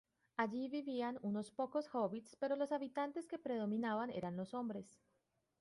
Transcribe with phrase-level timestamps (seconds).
[0.35, 4.99] Allí vivían unos pocos hobbits, pero los habitantes que predominaban eran los hombres.